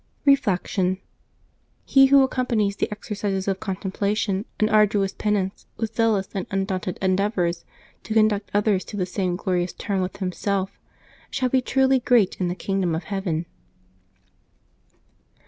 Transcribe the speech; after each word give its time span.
Reflection.— 0.25 0.97
He 1.85 2.07
who 2.07 2.23
accompanies 2.23 2.75
the 2.75 2.89
exercises 2.91 3.47
of 3.47 3.59
con 3.59 3.75
templation 3.75 4.45
and 4.59 4.67
arduous 4.67 5.13
penance 5.13 5.67
with 5.77 5.95
zealous 5.95 6.27
and 6.33 6.47
un 6.49 6.65
daunted 6.65 6.97
endeavors 7.03 7.65
to 8.01 8.15
conduct 8.15 8.49
others 8.51 8.83
to 8.85 8.97
the 8.97 9.05
same 9.05 9.35
glorious 9.35 9.73
term 9.73 10.01
with 10.01 10.17
himself, 10.17 10.79
shall 11.29 11.49
be 11.49 11.61
truly 11.61 11.99
great 11.99 12.41
in 12.41 12.47
the 12.47 12.55
kingdom 12.55 12.95
of 12.95 13.03
heaven. 13.03 13.45